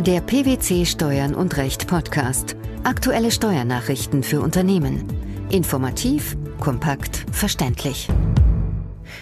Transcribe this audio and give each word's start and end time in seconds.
Der 0.00 0.22
PwC 0.22 0.86
Steuern 0.86 1.34
und 1.34 1.58
Recht 1.58 1.86
Podcast. 1.86 2.56
Aktuelle 2.84 3.30
Steuernachrichten 3.30 4.22
für 4.22 4.40
Unternehmen. 4.40 5.04
Informativ, 5.50 6.38
kompakt, 6.58 7.26
verständlich. 7.32 8.08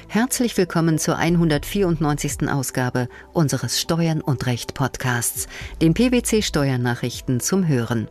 Herzlich 0.06 0.56
willkommen 0.56 0.98
zur 0.98 1.16
194. 1.16 2.48
Ausgabe 2.48 3.08
unseres 3.32 3.80
Steuern 3.80 4.20
und 4.20 4.46
Recht 4.46 4.74
Podcasts, 4.74 5.48
den 5.82 5.94
PwC 5.94 6.42
Steuernachrichten 6.42 7.40
zum 7.40 7.66
Hören. 7.66 8.08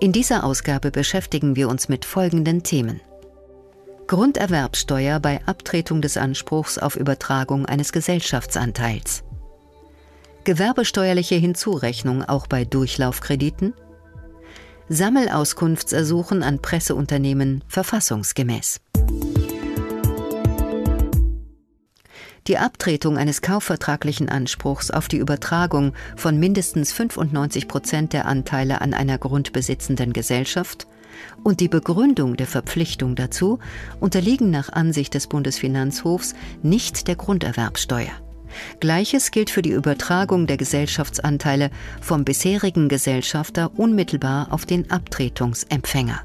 In 0.00 0.12
dieser 0.12 0.44
Ausgabe 0.44 0.90
beschäftigen 0.90 1.54
wir 1.54 1.68
uns 1.68 1.90
mit 1.90 2.06
folgenden 2.06 2.62
Themen. 2.62 3.02
Grunderwerbsteuer 4.06 5.20
bei 5.20 5.42
Abtretung 5.44 6.00
des 6.00 6.16
Anspruchs 6.16 6.78
auf 6.78 6.96
Übertragung 6.96 7.66
eines 7.66 7.92
Gesellschaftsanteils. 7.92 9.22
Gewerbesteuerliche 10.44 11.36
Hinzurechnung 11.36 12.24
auch 12.24 12.48
bei 12.48 12.64
Durchlaufkrediten, 12.64 13.74
Sammelauskunftsersuchen 14.88 16.42
an 16.42 16.60
Presseunternehmen 16.60 17.62
verfassungsgemäß. 17.68 18.80
Die 22.48 22.58
Abtretung 22.58 23.18
eines 23.18 23.40
kaufvertraglichen 23.40 24.28
Anspruchs 24.28 24.90
auf 24.90 25.06
die 25.06 25.18
Übertragung 25.18 25.92
von 26.16 26.40
mindestens 26.40 26.92
95 26.92 27.68
Prozent 27.68 28.12
der 28.12 28.26
Anteile 28.26 28.80
an 28.80 28.94
einer 28.94 29.18
grundbesitzenden 29.18 30.12
Gesellschaft 30.12 30.88
und 31.44 31.60
die 31.60 31.68
Begründung 31.68 32.36
der 32.36 32.48
Verpflichtung 32.48 33.14
dazu 33.14 33.60
unterliegen 34.00 34.50
nach 34.50 34.72
Ansicht 34.72 35.14
des 35.14 35.28
Bundesfinanzhofs 35.28 36.34
nicht 36.62 37.06
der 37.06 37.14
Grunderwerbsteuer. 37.14 38.31
Gleiches 38.80 39.30
gilt 39.30 39.50
für 39.50 39.62
die 39.62 39.70
Übertragung 39.70 40.46
der 40.46 40.56
Gesellschaftsanteile 40.56 41.70
vom 42.00 42.24
bisherigen 42.24 42.88
Gesellschafter 42.88 43.70
unmittelbar 43.78 44.48
auf 44.50 44.66
den 44.66 44.90
Abtretungsempfänger. 44.90 46.20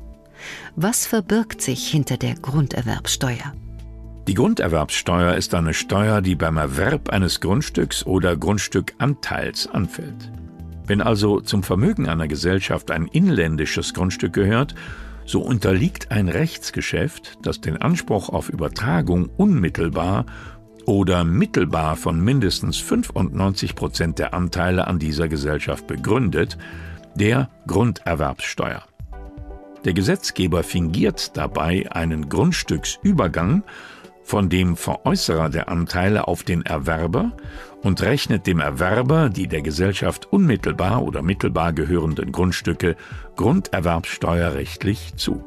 Was 0.75 1.05
verbirgt 1.05 1.61
sich 1.61 1.87
hinter 1.87 2.17
der 2.17 2.35
Grunderwerbsteuer? 2.35 3.53
Die 4.27 4.33
Grunderwerbsteuer 4.33 5.35
ist 5.35 5.55
eine 5.55 5.73
Steuer, 5.73 6.21
die 6.21 6.35
beim 6.35 6.57
Erwerb 6.57 7.09
eines 7.09 7.39
Grundstücks 7.39 8.05
oder 8.05 8.35
Grundstückanteils 8.35 9.67
anfällt. 9.67 10.31
Wenn 10.85 11.01
also 11.01 11.39
zum 11.39 11.63
Vermögen 11.63 12.07
einer 12.07 12.27
Gesellschaft 12.27 12.91
ein 12.91 13.07
inländisches 13.07 13.93
Grundstück 13.93 14.33
gehört, 14.33 14.75
so 15.25 15.41
unterliegt 15.41 16.11
ein 16.11 16.29
Rechtsgeschäft, 16.29 17.37
das 17.41 17.61
den 17.61 17.77
Anspruch 17.77 18.29
auf 18.29 18.49
Übertragung 18.49 19.29
unmittelbar 19.37 20.25
oder 20.87 21.25
mittelbar 21.25 21.97
von 21.97 22.19
mindestens 22.19 22.77
95 22.77 23.75
Prozent 23.75 24.19
der 24.19 24.33
Anteile 24.33 24.87
an 24.87 24.97
dieser 24.97 25.27
Gesellschaft 25.27 25.85
begründet, 25.85 26.57
der 27.13 27.49
Grunderwerbssteuer. 27.67 28.83
Der 29.83 29.93
Gesetzgeber 29.93 30.63
fingiert 30.63 31.35
dabei 31.35 31.91
einen 31.91 32.29
Grundstücksübergang 32.29 33.63
von 34.23 34.49
dem 34.49 34.77
Veräußerer 34.77 35.49
der 35.49 35.69
Anteile 35.69 36.27
auf 36.27 36.43
den 36.43 36.65
Erwerber 36.65 37.33
und 37.83 38.01
rechnet 38.01 38.47
dem 38.47 38.59
Erwerber 38.59 39.29
die 39.29 39.47
der 39.47 39.61
Gesellschaft 39.61 40.31
unmittelbar 40.31 41.03
oder 41.03 41.21
mittelbar 41.21 41.73
gehörenden 41.73 42.31
Grundstücke 42.31 42.95
grunderwerbssteuerrechtlich 43.35 45.15
zu. 45.15 45.43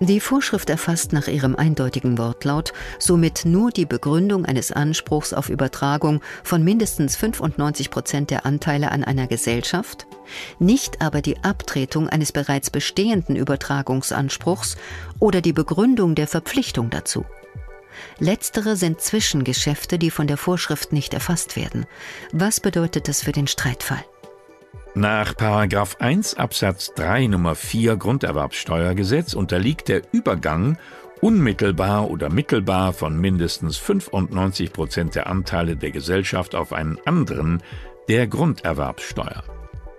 Die 0.00 0.20
Vorschrift 0.20 0.68
erfasst 0.68 1.14
nach 1.14 1.26
ihrem 1.26 1.56
eindeutigen 1.56 2.18
Wortlaut 2.18 2.74
somit 2.98 3.46
nur 3.46 3.70
die 3.70 3.86
Begründung 3.86 4.44
eines 4.44 4.70
Anspruchs 4.70 5.32
auf 5.32 5.48
Übertragung 5.48 6.20
von 6.44 6.62
mindestens 6.62 7.16
95 7.16 7.90
Prozent 7.90 8.30
der 8.30 8.44
Anteile 8.44 8.92
an 8.92 9.04
einer 9.04 9.26
Gesellschaft, 9.26 10.06
nicht 10.58 11.00
aber 11.00 11.22
die 11.22 11.42
Abtretung 11.42 12.10
eines 12.10 12.30
bereits 12.30 12.68
bestehenden 12.68 13.36
Übertragungsanspruchs 13.36 14.76
oder 15.18 15.40
die 15.40 15.54
Begründung 15.54 16.14
der 16.14 16.26
Verpflichtung 16.26 16.90
dazu. 16.90 17.24
Letztere 18.18 18.76
sind 18.76 19.00
Zwischengeschäfte, 19.00 19.98
die 19.98 20.10
von 20.10 20.26
der 20.26 20.36
Vorschrift 20.36 20.92
nicht 20.92 21.14
erfasst 21.14 21.56
werden. 21.56 21.86
Was 22.32 22.60
bedeutet 22.60 23.08
das 23.08 23.22
für 23.22 23.32
den 23.32 23.46
Streitfall? 23.46 24.04
Nach 24.94 25.34
1 25.98 26.34
Absatz 26.34 26.94
3 26.94 27.26
Nummer 27.26 27.54
4 27.54 27.96
Grunderwerbssteuergesetz 27.96 29.34
unterliegt 29.34 29.88
der 29.88 30.02
Übergang 30.12 30.78
unmittelbar 31.20 32.10
oder 32.10 32.30
mittelbar 32.30 32.92
von 32.92 33.20
mindestens 33.20 33.76
95 33.76 34.72
Prozent 34.72 35.14
der 35.14 35.26
Anteile 35.26 35.76
der 35.76 35.90
Gesellschaft 35.90 36.54
auf 36.54 36.72
einen 36.72 36.98
anderen 37.04 37.62
der 38.08 38.26
Grunderwerbssteuer. 38.26 39.44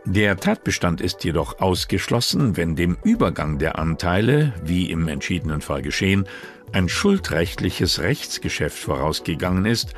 Der 0.05 0.37
Tatbestand 0.37 1.01
ist 1.01 1.25
jedoch 1.25 1.59
ausgeschlossen, 1.59 2.55
wenn 2.55 2.77
dem 2.77 2.97
Übergang 3.03 3.57
der 3.57 3.77
Anteile, 3.77 4.53
wie 4.63 4.89
im 4.89 5.09
entschiedenen 5.09 5.59
Fall 5.59 5.81
geschehen, 5.81 6.25
ein 6.71 6.87
schuldrechtliches 6.87 7.99
Rechtsgeschäft 7.99 8.77
vorausgegangen 8.77 9.65
ist 9.65 9.95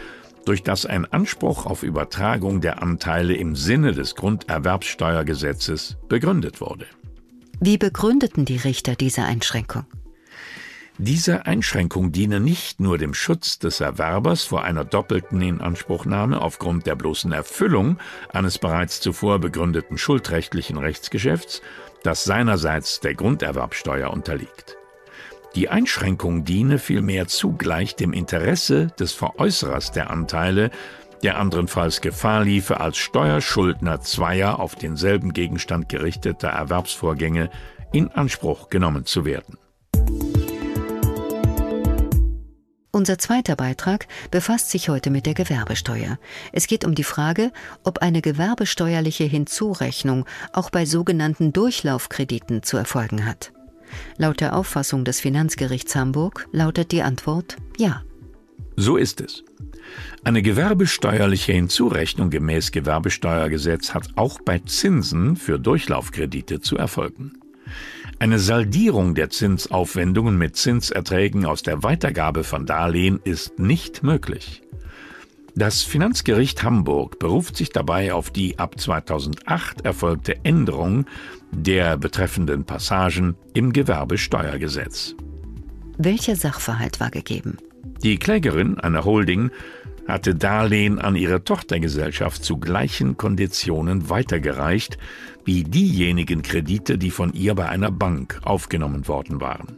durch 0.50 0.64
das 0.64 0.88
ein 0.88 1.06
Anspruch 1.06 1.68
auf 1.68 1.84
Übertragung 1.84 2.60
der 2.60 2.82
Anteile 2.82 3.36
im 3.36 3.56
Sinne 3.56 3.92
des 3.92 4.16
Grunderwerbssteuergesetzes 4.16 5.98
begründet 6.08 6.60
wurde. 6.60 6.88
Wie 7.60 7.78
begründeten 7.78 8.46
die 8.46 8.58
Richter 8.58 8.96
diese 8.96 9.22
Einschränkung? 9.22 9.86
Diese 10.98 11.46
Einschränkung 11.46 12.12
diene 12.12 12.40
nicht 12.40 12.80
nur 12.80 12.98
dem 12.98 13.14
Schutz 13.14 13.60
des 13.60 13.80
Erwerbers 13.80 14.46
vor 14.46 14.64
einer 14.64 14.86
doppelten 14.86 15.40
Inanspruchnahme 15.40 16.42
aufgrund 16.42 16.88
der 16.88 16.96
bloßen 16.96 17.32
Erfüllung 17.32 18.00
eines 18.34 18.58
bereits 18.58 19.02
zuvor 19.02 19.38
begründeten 19.38 20.00
schuldrechtlichen 20.00 20.78
Rechtsgeschäfts, 20.78 21.62
das 22.02 22.24
seinerseits 22.24 23.02
der 23.02 23.14
Grunderwerbsteuer 23.14 24.10
unterliegt. 24.10 24.79
Die 25.56 25.70
Einschränkung 25.70 26.46
diene 26.46 26.78
vielmehr 26.78 27.28
zugleich 27.28 27.96
dem 27.96 28.14
Interesse 28.14 28.88
des 29.00 29.14
Veräußerers 29.14 29.92
der 29.92 30.12
Anteile, 30.12 30.70
der 31.24 31.38
andernfalls 31.38 32.02
Gefahr 32.02 32.44
liefe, 32.44 32.80
als 32.80 32.98
Steuerschuldner 32.98 34.02
zweier 34.02 34.60
auf 34.60 34.76
denselben 34.76 35.34
Gegenstand 35.34 35.90
gerichteter 35.90 36.50
Erwerbsvorgänge 36.50 37.50
in 37.92 38.10
Anspruch 38.10 38.70
genommen 38.70 39.06
zu 39.06 39.26
werden. 39.26 39.58
Unser 42.92 43.18
zweiter 43.18 43.56
Beitrag 43.56 44.08
befasst 44.30 44.72
sich 44.72 44.90
heute 44.90 45.10
mit 45.10 45.26
der 45.26 45.34
Gewerbesteuer. 45.34 46.18
Es 46.52 46.68
geht 46.68 46.86
um 46.86 46.96
die 46.96 47.04
Frage, 47.04 47.52
ob 47.84 48.00
eine 48.00 48.22
gewerbesteuerliche 48.22 49.24
Hinzurechnung 49.24 50.26
auch 50.54 50.70
bei 50.70 50.86
sogenannten 50.86 51.54
Durchlaufkrediten 51.54 52.62
zu 52.64 52.78
erfolgen 52.78 53.26
hat. 53.26 53.54
Laut 54.18 54.42
der 54.42 54.56
Auffassung 54.56 55.06
des 55.06 55.20
Finanzgerichts 55.20 55.96
Hamburg 55.96 56.48
lautet 56.52 56.92
die 56.92 57.02
Antwort 57.02 57.58
ja. 57.78 58.04
So 58.76 58.98
ist 58.98 59.22
es. 59.22 59.44
Eine 60.24 60.42
gewerbesteuerliche 60.42 61.52
Hinzurechnung 61.54 62.30
gemäß 62.30 62.72
Gewerbesteuergesetz 62.72 63.94
hat 63.94 64.10
auch 64.16 64.40
bei 64.42 64.60
Zinsen 64.60 65.36
für 65.36 65.60
Durchlaufkredite 65.60 66.62
zu 66.62 66.78
erfolgen. 66.78 67.34
Eine 68.20 68.40
Saldierung 68.40 69.16
der 69.16 69.30
Zinsaufwendungen 69.30 70.38
mit 70.38 70.58
Zinserträgen 70.58 71.46
aus 71.46 71.64
der 71.64 71.84
Weitergabe 71.84 72.44
von 72.44 72.66
Darlehen 72.66 73.20
ist 73.24 73.60
nicht 73.60 74.04
möglich. 74.04 74.62
Das 75.60 75.84
Finanzgericht 75.84 76.64
Hamburg 76.64 77.20
beruft 77.20 77.58
sich 77.58 77.70
dabei 77.70 78.14
auf 78.14 78.32
die 78.32 78.58
ab 78.58 78.80
2008 78.80 79.82
erfolgte 79.82 80.38
Änderung 80.46 81.06
der 81.52 81.98
betreffenden 81.98 82.64
Passagen 82.64 83.36
im 83.54 83.74
Gewerbesteuergesetz. 83.74 85.16
Welcher 85.98 86.38
Sachverhalt 86.38 87.02
war 87.02 87.12
gegeben? 87.12 87.58
Die 88.02 88.18
Klägerin, 88.18 88.80
eine 88.80 89.04
Holding, 89.04 89.52
hatte 90.08 90.34
Darlehen 90.34 90.98
an 90.98 91.18
ihre 91.18 91.44
Tochtergesellschaft 91.44 92.42
zu 92.42 92.58
gleichen 92.58 93.18
Konditionen 93.18 94.10
weitergereicht 94.10 94.98
wie 95.44 95.66
diejenigen 95.66 96.42
Kredite, 96.42 96.98
die 96.98 97.12
von 97.12 97.34
ihr 97.34 97.54
bei 97.54 97.68
einer 97.68 97.92
Bank 97.92 98.40
aufgenommen 98.44 99.10
worden 99.10 99.42
waren. 99.42 99.78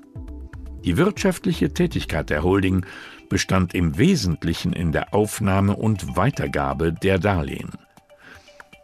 Die 0.85 0.97
wirtschaftliche 0.97 1.73
Tätigkeit 1.73 2.29
der 2.29 2.43
Holding 2.43 2.85
bestand 3.31 3.73
im 3.73 3.97
Wesentlichen 3.97 4.73
in 4.73 4.91
der 4.91 5.13
Aufnahme 5.13 5.77
und 5.77 6.17
Weitergabe 6.17 6.91
der 6.91 7.17
Darlehen. 7.17 7.69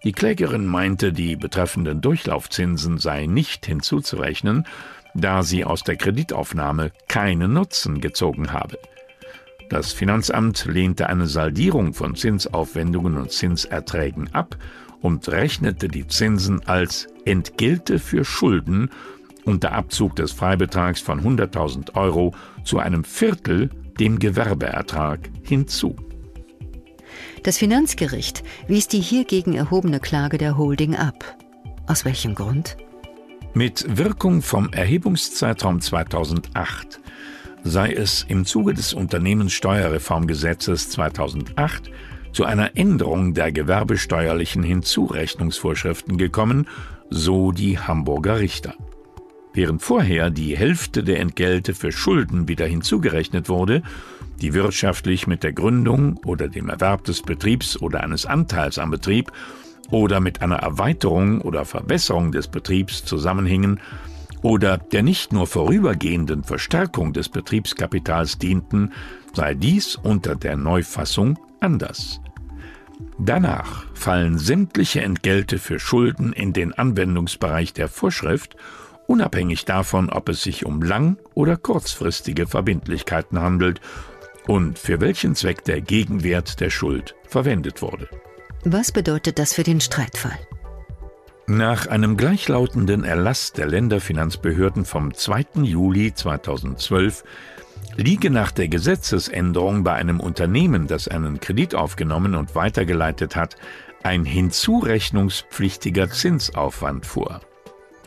Die 0.05 0.13
Klägerin 0.13 0.65
meinte, 0.65 1.11
die 1.11 1.35
betreffenden 1.35 1.99
Durchlaufzinsen 1.99 2.97
seien 2.97 3.33
nicht 3.33 3.65
hinzuzurechnen, 3.65 4.65
da 5.13 5.43
sie 5.43 5.65
aus 5.65 5.83
der 5.83 5.97
Kreditaufnahme 5.97 6.93
keinen 7.09 7.51
Nutzen 7.51 7.99
gezogen 7.99 8.53
habe. 8.53 8.79
Das 9.69 9.91
Finanzamt 9.91 10.63
lehnte 10.63 11.09
eine 11.09 11.27
Saldierung 11.27 11.93
von 11.93 12.15
Zinsaufwendungen 12.15 13.17
und 13.17 13.33
Zinserträgen 13.33 14.33
ab 14.33 14.55
und 15.01 15.27
rechnete 15.27 15.89
die 15.89 16.07
Zinsen 16.07 16.65
als 16.69 17.09
Entgelte 17.25 17.99
für 17.99 18.23
Schulden 18.23 18.91
unter 19.43 19.73
Abzug 19.73 20.15
des 20.15 20.31
Freibetrags 20.31 21.01
von 21.01 21.21
100.000 21.21 21.95
Euro 21.95 22.33
zu 22.63 22.79
einem 22.79 23.03
Viertel 23.03 23.71
dem 23.99 24.19
Gewerbeertrag 24.19 25.29
hinzu. 25.43 25.95
Das 27.43 27.57
Finanzgericht 27.57 28.43
wies 28.67 28.87
die 28.87 28.99
hiergegen 28.99 29.53
erhobene 29.53 29.99
Klage 29.99 30.37
der 30.37 30.57
Holding 30.57 30.95
ab. 30.95 31.37
Aus 31.87 32.05
welchem 32.05 32.35
Grund? 32.35 32.77
Mit 33.53 33.97
Wirkung 33.97 34.41
vom 34.41 34.71
Erhebungszeitraum 34.71 35.81
2008 35.81 36.99
sei 37.63 37.91
es 37.91 38.25
im 38.27 38.45
Zuge 38.45 38.73
des 38.73 38.93
Unternehmenssteuerreformgesetzes 38.93 40.89
2008 40.89 41.91
zu 42.31 42.45
einer 42.45 42.77
Änderung 42.77 43.33
der 43.33 43.51
gewerbesteuerlichen 43.51 44.63
Hinzurechnungsvorschriften 44.63 46.17
gekommen, 46.17 46.67
so 47.09 47.51
die 47.51 47.79
Hamburger 47.79 48.39
Richter. 48.39 48.75
Während 49.53 49.81
vorher 49.81 50.29
die 50.29 50.55
Hälfte 50.55 51.03
der 51.03 51.19
Entgelte 51.19 51.73
für 51.73 51.91
Schulden 51.91 52.47
wieder 52.47 52.65
hinzugerechnet 52.65 53.49
wurde, 53.49 53.81
die 54.41 54.53
wirtschaftlich 54.53 55.25
mit 55.25 55.43
der 55.43 55.53
Gründung 55.53 56.17
oder 56.25 56.47
dem 56.47 56.69
Erwerb 56.69 57.03
des 57.05 57.21
Betriebs 57.21 57.81
oder 57.81 58.03
eines 58.03 58.25
Anteils 58.25 58.77
am 58.77 58.91
Betrieb 58.91 59.31
oder 59.89 60.19
mit 60.19 60.41
einer 60.41 60.57
Erweiterung 60.57 61.41
oder 61.41 61.65
Verbesserung 61.65 62.31
des 62.31 62.47
Betriebs 62.47 63.03
zusammenhingen 63.05 63.79
oder 64.41 64.77
der 64.77 65.01
nicht 65.01 65.33
nur 65.33 65.47
vorübergehenden 65.47 66.43
Verstärkung 66.43 67.13
des 67.13 67.29
Betriebskapitals 67.29 68.37
dienten, 68.37 68.93
sei 69.33 69.53
dies 69.55 69.95
unter 69.95 70.35
der 70.35 70.57
Neufassung 70.57 71.39
anders. 71.59 72.21
Danach 73.19 73.85
fallen 73.93 74.37
sämtliche 74.37 75.01
Entgelte 75.01 75.57
für 75.57 75.79
Schulden 75.79 76.33
in 76.33 76.53
den 76.53 76.73
Anwendungsbereich 76.73 77.73
der 77.73 77.87
Vorschrift, 77.87 78.55
unabhängig 79.07 79.65
davon, 79.65 80.09
ob 80.09 80.29
es 80.29 80.43
sich 80.43 80.65
um 80.65 80.81
lang- 80.81 81.17
oder 81.33 81.57
kurzfristige 81.57 82.45
Verbindlichkeiten 82.45 83.41
handelt 83.41 83.81
und 84.47 84.77
für 84.77 85.01
welchen 85.01 85.35
Zweck 85.35 85.63
der 85.63 85.81
Gegenwert 85.81 86.59
der 86.59 86.69
Schuld 86.69 87.15
verwendet 87.27 87.81
wurde. 87.81 88.07
Was 88.63 88.91
bedeutet 88.91 89.39
das 89.39 89.53
für 89.53 89.63
den 89.63 89.81
Streitfall? 89.81 90.37
Nach 91.49 91.87
einem 91.87 92.17
gleichlautenden 92.17 93.05
Erlass 93.05 93.53
der 93.53 93.67
Länderfinanzbehörden 93.67 94.83
vom 94.83 95.13
2. 95.13 95.61
Juli 95.63 96.13
2012 96.13 97.23
liege 97.95 98.29
nach 98.29 98.51
der 98.51 98.67
Gesetzesänderung 98.67 99.83
bei 99.83 99.93
einem 99.93 100.19
Unternehmen, 100.19 100.87
das 100.87 101.07
einen 101.07 101.39
Kredit 101.39 101.73
aufgenommen 101.73 102.35
und 102.35 102.53
weitergeleitet 102.55 103.37
hat, 103.37 103.55
ein 104.03 104.25
hinzurechnungspflichtiger 104.25 106.09
Zinsaufwand 106.09 107.05
vor. 107.05 107.41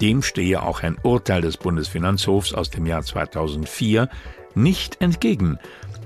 Dem 0.01 0.23
stehe 0.23 0.63
auch 0.63 0.83
ein 0.83 0.97
Urteil 1.03 1.43
des 1.43 1.57
Bundesfinanzhofs 1.57 2.55
aus 2.55 2.71
dem 2.71 2.87
Jahr 2.87 3.03
2004 3.03 4.09
nicht 4.55 5.01
entgegen, 5.01 5.59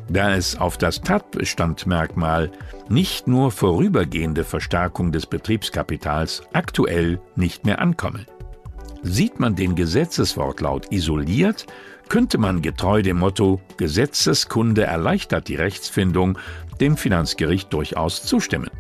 da 0.09 0.35
es 0.35 0.57
auf 0.57 0.77
das 0.77 1.01
Tatbestandmerkmal 1.01 2.51
nicht 2.89 3.27
nur 3.27 3.51
vorübergehende 3.51 4.45
Verstärkung 4.45 5.13
des 5.13 5.27
Betriebskapitals 5.27 6.43
aktuell 6.53 7.21
nicht 7.37 7.65
mehr 7.65 7.79
ankomme. 7.81 8.27
Sieht 9.03 9.39
man 9.39 9.55
den 9.55 9.75
Gesetzeswortlaut 9.75 10.91
isoliert, 10.91 11.67
könnte 12.09 12.39
man 12.39 12.63
getreu 12.63 13.03
dem 13.03 13.19
Motto 13.19 13.61
Gesetzeskunde 13.77 14.85
erleichtert 14.85 15.49
die 15.49 15.57
Rechtsfindung 15.57 16.39
dem 16.81 16.97
Finanzgericht 16.97 17.73
durchaus 17.73 18.23
zustimmen. 18.25 18.71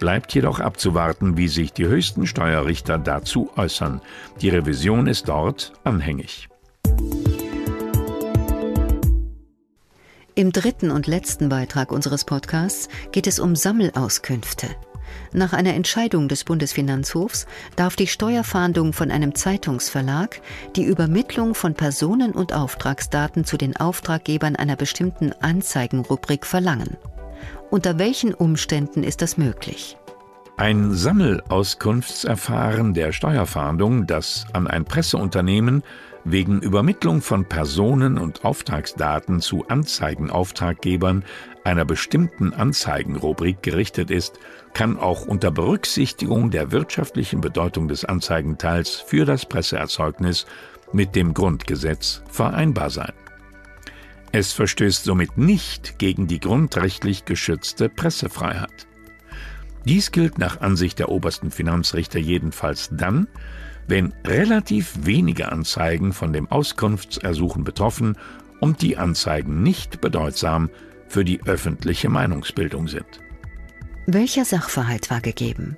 Bleibt 0.00 0.34
jedoch 0.34 0.60
abzuwarten, 0.60 1.36
wie 1.36 1.48
sich 1.48 1.74
die 1.74 1.86
höchsten 1.86 2.26
Steuerrichter 2.26 2.98
dazu 2.98 3.50
äußern. 3.56 4.00
Die 4.40 4.48
Revision 4.48 5.06
ist 5.06 5.28
dort 5.28 5.74
anhängig. 5.84 6.48
Im 10.34 10.52
dritten 10.52 10.90
und 10.90 11.06
letzten 11.06 11.50
Beitrag 11.50 11.92
unseres 11.92 12.24
Podcasts 12.24 12.88
geht 13.12 13.26
es 13.26 13.38
um 13.38 13.54
Sammelauskünfte. 13.54 14.68
Nach 15.32 15.52
einer 15.52 15.74
Entscheidung 15.74 16.28
des 16.28 16.44
Bundesfinanzhofs 16.44 17.46
darf 17.76 17.94
die 17.94 18.06
Steuerfahndung 18.06 18.94
von 18.94 19.10
einem 19.10 19.34
Zeitungsverlag 19.34 20.40
die 20.76 20.84
Übermittlung 20.84 21.54
von 21.54 21.74
Personen- 21.74 22.32
und 22.32 22.54
Auftragsdaten 22.54 23.44
zu 23.44 23.58
den 23.58 23.76
Auftraggebern 23.76 24.56
einer 24.56 24.76
bestimmten 24.76 25.32
Anzeigenrubrik 25.40 26.46
verlangen. 26.46 26.96
Unter 27.70 28.00
welchen 28.00 28.34
Umständen 28.34 29.04
ist 29.04 29.22
das 29.22 29.38
möglich? 29.38 29.96
Ein 30.56 30.92
Sammelauskunftserfahren 30.92 32.94
der 32.94 33.12
Steuerfahndung, 33.12 34.08
das 34.08 34.44
an 34.52 34.66
ein 34.66 34.84
Presseunternehmen 34.84 35.84
wegen 36.24 36.60
Übermittlung 36.60 37.22
von 37.22 37.44
Personen- 37.44 38.18
und 38.18 38.44
Auftragsdaten 38.44 39.40
zu 39.40 39.66
Anzeigenauftraggebern 39.68 41.24
einer 41.64 41.84
bestimmten 41.84 42.52
Anzeigenrubrik 42.52 43.62
gerichtet 43.62 44.10
ist, 44.10 44.38
kann 44.74 44.98
auch 44.98 45.26
unter 45.26 45.50
Berücksichtigung 45.50 46.50
der 46.50 46.72
wirtschaftlichen 46.72 47.40
Bedeutung 47.40 47.88
des 47.88 48.04
Anzeigenteils 48.04 48.96
für 48.96 49.24
das 49.24 49.46
Presseerzeugnis 49.46 50.46
mit 50.92 51.14
dem 51.14 51.34
Grundgesetz 51.34 52.22
vereinbar 52.28 52.90
sein. 52.90 53.12
Es 54.32 54.52
verstößt 54.52 55.04
somit 55.04 55.38
nicht 55.38 55.98
gegen 55.98 56.28
die 56.28 56.38
grundrechtlich 56.38 57.24
geschützte 57.24 57.88
Pressefreiheit. 57.88 58.86
Dies 59.84 60.12
gilt 60.12 60.38
nach 60.38 60.60
Ansicht 60.60 60.98
der 60.98 61.08
obersten 61.08 61.50
Finanzrichter 61.50 62.18
jedenfalls 62.18 62.90
dann, 62.92 63.26
wenn 63.88 64.12
relativ 64.24 64.92
wenige 65.02 65.50
Anzeigen 65.50 66.12
von 66.12 66.32
dem 66.32 66.48
Auskunftsersuchen 66.48 67.64
betroffen 67.64 68.16
und 68.60 68.82
die 68.82 68.98
Anzeigen 68.98 69.62
nicht 69.62 70.00
bedeutsam 70.00 70.70
für 71.08 71.24
die 71.24 71.42
öffentliche 71.44 72.08
Meinungsbildung 72.08 72.86
sind. 72.86 73.20
Welcher 74.06 74.44
Sachverhalt 74.44 75.10
war 75.10 75.20
gegeben? 75.20 75.76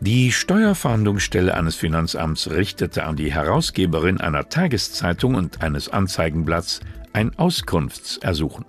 Die 0.00 0.30
Steuerfahndungsstelle 0.30 1.54
eines 1.54 1.74
Finanzamts 1.74 2.50
richtete 2.50 3.04
an 3.04 3.16
die 3.16 3.32
Herausgeberin 3.32 4.20
einer 4.20 4.48
Tageszeitung 4.48 5.34
und 5.34 5.60
eines 5.60 5.88
Anzeigenblatts 5.88 6.80
ein 7.12 7.36
Auskunftsersuchen. 7.36 8.64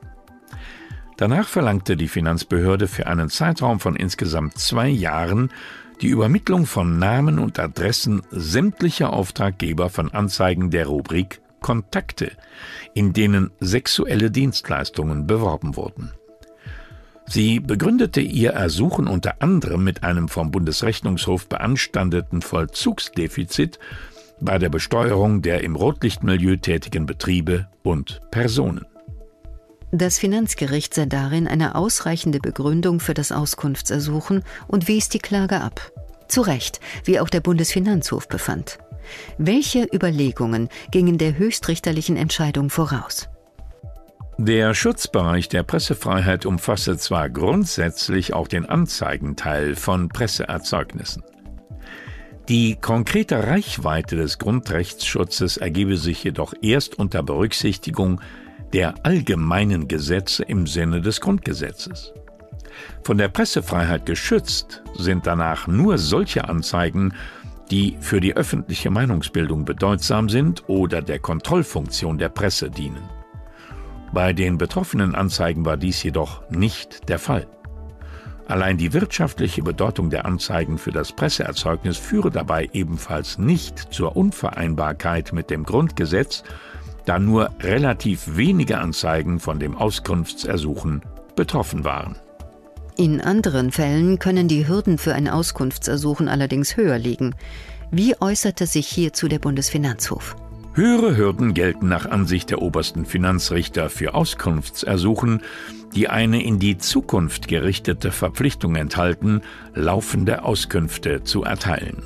Danach 1.17 1.47
verlangte 1.47 1.97
die 1.97 2.07
Finanzbehörde 2.07 2.87
für 2.87 3.05
einen 3.05 3.29
Zeitraum 3.29 3.79
von 3.79 3.95
insgesamt 3.95 4.57
zwei 4.57 4.87
Jahren 4.87 5.51
die 6.01 6.07
Übermittlung 6.07 6.65
von 6.65 6.97
Namen 6.97 7.37
und 7.37 7.59
Adressen 7.59 8.23
sämtlicher 8.31 9.13
Auftraggeber 9.13 9.89
von 9.89 10.11
Anzeigen 10.11 10.71
der 10.71 10.87
Rubrik 10.87 11.41
Kontakte, 11.59 12.31
in 12.93 13.13
denen 13.13 13.51
sexuelle 13.59 14.31
Dienstleistungen 14.31 15.27
beworben 15.27 15.75
wurden. 15.75 16.11
Sie 17.29 17.59
begründete 17.59 18.21
ihr 18.21 18.53
Ersuchen 18.53 19.07
unter 19.07 19.39
anderem 19.39 19.83
mit 19.83 20.03
einem 20.03 20.29
vom 20.29 20.49
Bundesrechnungshof 20.49 21.47
beanstandeten 21.47 22.41
Vollzugsdefizit 22.41 23.77
bei 24.41 24.57
der 24.57 24.69
Besteuerung 24.69 25.43
der 25.43 25.63
im 25.63 25.75
Rotlichtmilieu 25.75 26.55
tätigen 26.55 27.05
Betriebe 27.05 27.67
und 27.83 28.19
Personen. 28.31 28.86
Das 29.91 30.17
Finanzgericht 30.17 30.95
sah 30.95 31.05
darin 31.05 31.48
eine 31.48 31.75
ausreichende 31.75 32.39
Begründung 32.39 33.00
für 33.00 33.13
das 33.13 33.31
Auskunftsersuchen 33.31 34.43
und 34.67 34.88
wies 34.88 35.09
die 35.09 35.19
Klage 35.19 35.62
ab. 35.62 35.91
Zu 36.27 36.41
Recht, 36.41 36.79
wie 37.03 37.19
auch 37.19 37.29
der 37.29 37.41
Bundesfinanzhof 37.41 38.27
befand. 38.27 38.79
Welche 39.38 39.88
Überlegungen 39.93 40.67
gingen 40.89 41.19
der 41.19 41.38
höchstrichterlichen 41.38 42.17
Entscheidung 42.17 42.71
voraus? 42.71 43.29
Der 44.41 44.74
Schutzbereich 44.74 45.50
der 45.50 45.63
Pressefreiheit 45.63 46.46
umfasse 46.46 46.98
zwar 46.98 47.29
grundsätzlich 47.29 48.34
auch 48.34 48.48
den 48.48 48.65
Anzeigenteil 48.65 49.75
von 49.75 50.08
Presseerzeugnissen. 50.08 51.24
Die 52.48 52.77
konkrete 52.77 53.48
Reichweite 53.48 54.15
des 54.15 54.38
Grundrechtsschutzes 54.38 55.58
ergebe 55.58 55.98
sich 55.98 56.24
jedoch 56.24 56.53
erst 56.62 56.98
unter 56.98 57.22
Berücksichtigung 57.22 58.22
der 58.72 59.05
allgemeinen 59.05 59.89
Gesetze 59.89 60.43
im 60.43 60.67
Sinne 60.67 61.01
des 61.01 61.19
Grundgesetzes. 61.19 62.13
Von 63.03 63.17
der 63.17 63.27
Pressefreiheit 63.27 64.05
geschützt 64.05 64.84
sind 64.98 65.27
danach 65.27 65.67
nur 65.67 65.98
solche 65.98 66.48
Anzeigen, 66.48 67.13
die 67.72 67.98
für 68.00 68.22
die 68.22 68.38
öffentliche 68.38 68.89
Meinungsbildung 68.89 69.65
bedeutsam 69.65 70.29
sind 70.29 70.63
oder 70.69 71.01
der 71.01 71.19
Kontrollfunktion 71.19 72.17
der 72.17 72.29
Presse 72.29 72.69
dienen. 72.69 73.18
Bei 74.12 74.34
den 74.34 74.58
betroffenen 74.58 75.16
Anzeigen 75.16 75.66
war 75.66 75.78
dies 75.78 76.01
jedoch 76.01 76.42
nicht 76.50 77.10
der 77.10 77.20
Fall. 77.20 77.48
Allein 78.48 78.78
die 78.78 78.94
wirtschaftliche 78.94 79.62
Bedeutung 79.62 80.10
der 80.10 80.25
Anzeigen 80.25 80.80
für 80.80 80.92
das 80.92 81.12
Presseerzeugnis 81.12 81.98
führe 81.98 82.32
dabei 82.32 82.68
ebenfalls 82.74 83.38
nicht 83.38 83.94
zur 83.94 84.16
Unvereinbarkeit 84.16 85.34
mit 85.34 85.51
dem 85.51 85.63
Grundgesetz, 85.63 86.44
da 87.06 87.20
nur 87.20 87.51
relativ 87.60 88.36
wenige 88.36 88.80
Anzeigen 88.80 89.39
von 89.39 89.60
dem 89.60 89.75
Auskunftsersuchen 89.75 91.04
betroffen 91.36 91.84
waren. 91.84 92.16
In 92.98 93.22
anderen 93.22 93.72
Fällen 93.72 94.18
können 94.18 94.48
die 94.48 94.68
Hürden 94.68 94.98
für 94.98 95.13
ein 95.13 95.30
Auskunftsersuchen 95.30 96.28
allerdings 96.28 96.75
höher 96.75 96.98
liegen. 96.98 97.36
Wie 97.92 98.20
äußerte 98.20 98.66
sich 98.66 98.88
hierzu 98.88 99.28
der 99.28 99.39
Bundesfinanzhof? 99.39 100.36
Höhere 100.73 101.17
Hürden 101.17 101.53
gelten 101.53 101.88
nach 101.88 102.05
Ansicht 102.05 102.51
der 102.51 102.61
obersten 102.61 103.05
Finanzrichter 103.05 103.89
für 103.89 104.13
Auskunftsersuchen, 104.13 105.41
die 105.95 106.09
eine 106.09 106.43
in 106.43 106.59
die 106.59 106.77
Zukunft 106.77 107.47
gerichtete 107.47 108.11
Verpflichtung 108.11 108.75
enthalten, 108.75 109.41
laufende 109.73 110.43
Auskünfte 110.43 111.23
zu 111.23 111.43
erteilen. 111.43 112.03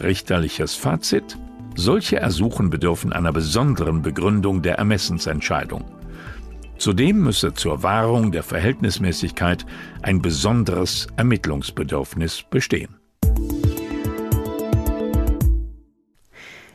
Richterliches 0.00 0.74
Fazit 0.74 1.36
solche 1.76 2.16
Ersuchen 2.16 2.70
bedürfen 2.70 3.12
einer 3.12 3.32
besonderen 3.32 4.02
Begründung 4.02 4.62
der 4.62 4.76
Ermessensentscheidung. 4.76 5.84
Zudem 6.78 7.22
müsse 7.22 7.54
zur 7.54 7.82
Wahrung 7.82 8.32
der 8.32 8.42
Verhältnismäßigkeit 8.42 9.66
ein 10.02 10.22
besonderes 10.22 11.06
Ermittlungsbedürfnis 11.16 12.42
bestehen. 12.42 12.99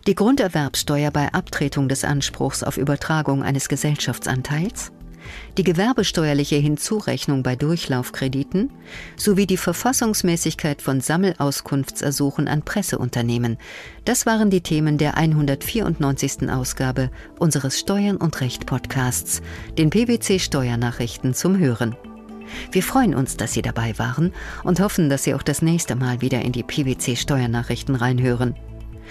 Die 0.08 0.14
Grunderwerbsteuer 0.14 1.10
bei 1.10 1.34
Abtretung 1.34 1.90
des 1.90 2.04
Anspruchs 2.04 2.62
auf 2.62 2.78
Übertragung 2.78 3.42
eines 3.42 3.68
Gesellschaftsanteils, 3.68 4.92
die 5.58 5.64
gewerbesteuerliche 5.64 6.58
Hinzurechnung 6.58 7.42
bei 7.42 7.56
Durchlaufkrediten 7.56 8.72
sowie 9.18 9.48
die 9.48 9.58
Verfassungsmäßigkeit 9.58 10.84
von 10.84 11.02
Sammelauskunftsersuchen 11.02 12.48
an 12.48 12.62
Presseunternehmen. 12.62 13.58
Das 14.06 14.28
waren 14.28 14.52
die 14.52 14.62
Themen 14.62 15.00
der 15.00 15.18
194. 15.18 16.52
Ausgabe 16.52 17.10
unseres 17.40 17.80
Steuern 17.80 18.18
und 18.18 18.42
Recht 18.42 18.68
Podcasts, 18.68 19.42
den 19.76 19.90
PwC 19.90 20.38
Steuernachrichten 20.38 21.34
zum 21.34 21.58
Hören. 21.58 21.96
Wir 22.72 22.84
freuen 22.84 23.16
uns, 23.16 23.38
dass 23.38 23.54
Sie 23.54 23.64
dabei 23.64 23.98
waren 23.98 24.34
und 24.64 24.80
hoffen, 24.80 25.10
dass 25.10 25.24
Sie 25.24 25.34
auch 25.34 25.42
das 25.42 25.64
nächste 25.64 25.96
Mal 25.96 26.22
wieder 26.22 26.44
in 26.44 26.52
die 26.52 26.62
PwC 26.62 27.16
Steuernachrichten 27.16 27.96
reinhören. 27.96 28.54